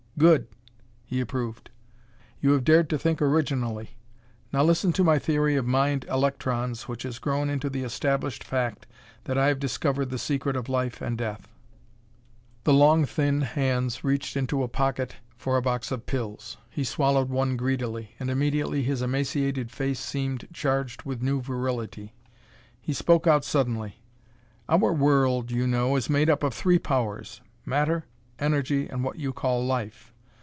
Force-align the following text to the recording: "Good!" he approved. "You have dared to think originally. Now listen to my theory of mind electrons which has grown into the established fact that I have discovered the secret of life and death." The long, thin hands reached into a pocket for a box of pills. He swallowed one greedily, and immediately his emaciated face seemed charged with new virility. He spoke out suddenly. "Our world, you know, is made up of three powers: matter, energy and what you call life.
"Good!" 0.17 0.49
he 1.03 1.19
approved. 1.19 1.71
"You 2.41 2.51
have 2.51 2.63
dared 2.63 2.91
to 2.91 2.99
think 2.99 3.23
originally. 3.23 3.95
Now 4.53 4.61
listen 4.61 4.93
to 4.93 5.03
my 5.03 5.17
theory 5.17 5.55
of 5.55 5.65
mind 5.65 6.05
electrons 6.07 6.83
which 6.87 7.01
has 7.03 7.17
grown 7.17 7.49
into 7.49 7.71
the 7.71 7.81
established 7.83 8.43
fact 8.43 8.85
that 9.23 9.35
I 9.35 9.47
have 9.47 9.57
discovered 9.57 10.11
the 10.11 10.19
secret 10.19 10.55
of 10.55 10.69
life 10.69 11.01
and 11.01 11.17
death." 11.17 11.47
The 12.65 12.73
long, 12.73 13.03
thin 13.05 13.41
hands 13.41 14.03
reached 14.03 14.37
into 14.37 14.61
a 14.61 14.67
pocket 14.67 15.15
for 15.37 15.57
a 15.57 15.61
box 15.63 15.89
of 15.91 16.05
pills. 16.05 16.57
He 16.69 16.83
swallowed 16.83 17.29
one 17.29 17.57
greedily, 17.57 18.13
and 18.19 18.29
immediately 18.29 18.83
his 18.83 19.01
emaciated 19.01 19.71
face 19.71 19.99
seemed 19.99 20.47
charged 20.53 21.01
with 21.01 21.23
new 21.23 21.41
virility. 21.41 22.13
He 22.79 22.93
spoke 22.93 23.25
out 23.25 23.43
suddenly. 23.43 23.99
"Our 24.69 24.93
world, 24.93 25.49
you 25.49 25.65
know, 25.65 25.95
is 25.95 26.11
made 26.11 26.29
up 26.29 26.43
of 26.43 26.53
three 26.53 26.77
powers: 26.77 27.41
matter, 27.65 28.05
energy 28.37 28.87
and 28.87 29.03
what 29.03 29.17
you 29.17 29.33
call 29.33 29.65
life. 29.65 30.09